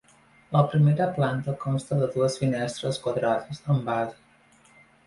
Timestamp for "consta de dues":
1.65-2.41